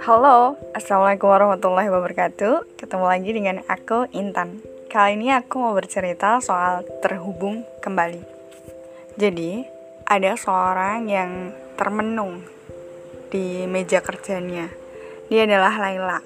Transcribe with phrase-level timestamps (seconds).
[0.00, 2.80] Halo, Assalamualaikum warahmatullahi wabarakatuh.
[2.80, 4.64] Ketemu lagi dengan aku, Intan.
[4.88, 8.24] Kali ini aku mau bercerita soal terhubung kembali.
[9.20, 9.60] Jadi,
[10.08, 12.40] ada seorang yang termenung
[13.28, 14.72] di meja kerjanya.
[15.28, 16.24] Dia adalah Laila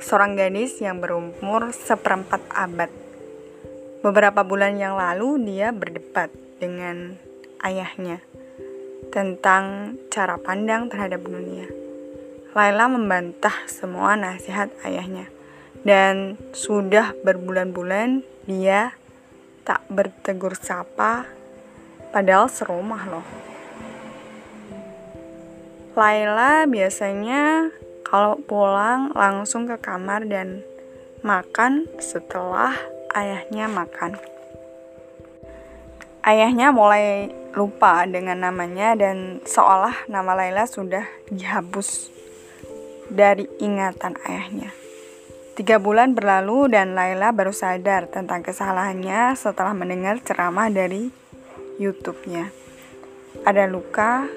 [0.00, 2.88] Seorang gadis yang berumur seperempat abad.
[4.00, 7.20] Beberapa bulan yang lalu dia berdebat dengan
[7.60, 8.24] ayahnya
[9.12, 11.87] tentang cara pandang terhadap dunia.
[12.56, 15.28] Laila membantah semua nasihat ayahnya,
[15.84, 18.96] dan sudah berbulan-bulan dia
[19.68, 21.28] tak bertegur sapa,
[22.08, 23.26] padahal serumah loh.
[25.92, 27.68] Laila biasanya
[28.00, 30.64] kalau pulang langsung ke kamar dan
[31.20, 32.72] makan setelah
[33.12, 34.16] ayahnya makan.
[36.24, 42.18] Ayahnya mulai lupa dengan namanya dan seolah nama Laila sudah dihapus
[43.08, 44.70] dari ingatan ayahnya.
[45.58, 51.10] Tiga bulan berlalu dan Laila baru sadar tentang kesalahannya setelah mendengar ceramah dari
[51.82, 52.54] YouTube-nya.
[53.42, 54.30] Ada luka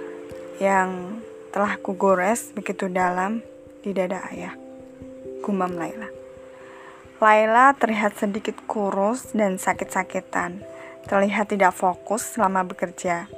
[0.58, 1.22] yang
[1.54, 3.46] telah kugores begitu dalam
[3.86, 4.58] di dada ayah.
[5.46, 6.10] Gumam Laila.
[7.22, 10.66] Laila terlihat sedikit kurus dan sakit-sakitan
[11.06, 13.30] terlihat tidak fokus selama bekerja.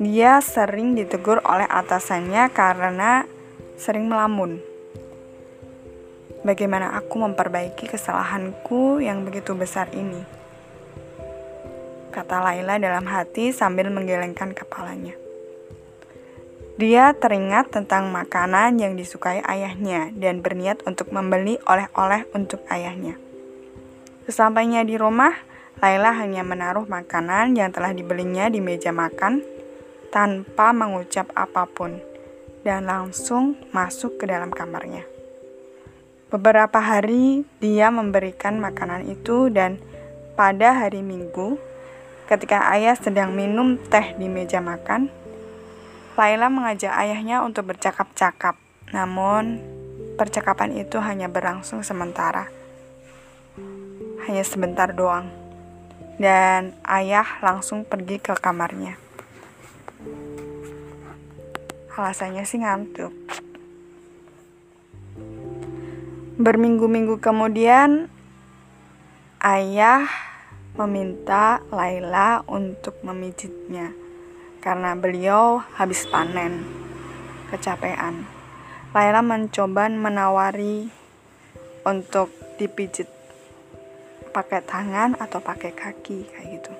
[0.00, 3.28] Dia sering ditegur oleh atasannya karena
[3.74, 4.62] sering melamun.
[6.46, 10.22] Bagaimana aku memperbaiki kesalahanku yang begitu besar ini?
[12.14, 15.18] Kata Laila dalam hati sambil menggelengkan kepalanya.
[16.78, 23.18] Dia teringat tentang makanan yang disukai ayahnya dan berniat untuk membeli oleh-oleh untuk ayahnya.
[24.26, 25.34] Sesampainya di rumah,
[25.82, 29.42] Laila hanya menaruh makanan yang telah dibelinya di meja makan
[30.14, 32.13] tanpa mengucap apa pun
[32.64, 35.04] dan langsung masuk ke dalam kamarnya.
[36.32, 39.78] Beberapa hari dia memberikan makanan itu dan
[40.34, 41.60] pada hari Minggu
[42.26, 45.12] ketika ayah sedang minum teh di meja makan,
[46.18, 48.58] Laila mengajak ayahnya untuk bercakap-cakap.
[48.90, 49.62] Namun,
[50.18, 52.48] percakapan itu hanya berlangsung sementara.
[54.26, 55.44] Hanya sebentar doang
[56.16, 59.03] dan ayah langsung pergi ke kamarnya.
[61.94, 63.14] Alasannya sih ngantuk.
[66.34, 68.10] Berminggu-minggu kemudian,
[69.38, 70.02] ayah
[70.74, 73.94] meminta Laila untuk memijitnya
[74.58, 76.66] karena beliau habis panen,
[77.54, 78.26] kecapean.
[78.90, 80.90] Laila mencoba menawari
[81.86, 83.06] untuk dipijit
[84.34, 86.72] pakai tangan atau pakai kaki kayak gitu.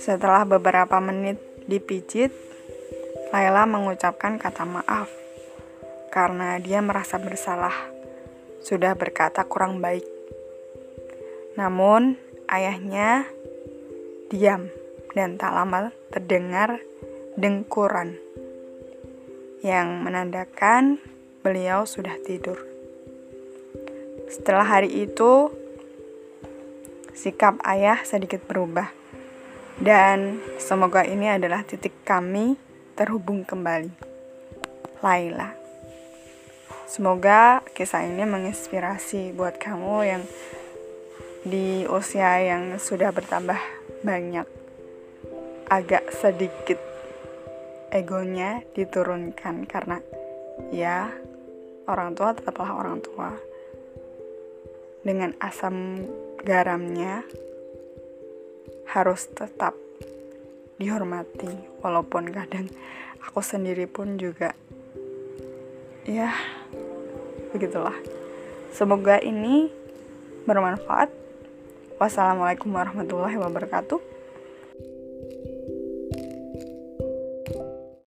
[0.00, 2.32] Setelah beberapa menit dipijit,
[3.32, 5.08] Laila mengucapkan kata maaf
[6.12, 7.72] karena dia merasa bersalah
[8.60, 10.04] sudah berkata kurang baik.
[11.56, 13.26] Namun, ayahnya
[14.28, 14.68] diam
[15.16, 16.80] dan tak lama terdengar
[17.36, 18.16] dengkuran
[19.64, 21.00] yang menandakan
[21.40, 22.60] beliau sudah tidur.
[24.28, 25.52] Setelah hari itu,
[27.12, 29.01] sikap ayah sedikit berubah.
[29.80, 32.58] Dan semoga ini adalah titik kami
[32.98, 33.92] terhubung kembali.
[35.02, 35.50] Laila.
[36.86, 40.22] Semoga kisah ini menginspirasi buat kamu yang
[41.42, 43.58] di usia yang sudah bertambah
[44.06, 44.46] banyak
[45.66, 46.78] agak sedikit
[47.90, 49.98] egonya diturunkan karena
[50.70, 51.10] ya
[51.90, 53.34] orang tua tetaplah orang tua
[55.02, 56.06] dengan asam
[56.46, 57.26] garamnya
[58.92, 59.72] harus tetap
[60.76, 61.48] dihormati
[61.80, 62.68] walaupun kadang
[63.24, 64.52] aku sendiri pun juga
[66.04, 66.32] ya
[67.56, 67.96] begitulah.
[68.72, 69.68] Semoga ini
[70.48, 71.08] bermanfaat.
[72.00, 74.21] Wassalamualaikum warahmatullahi wabarakatuh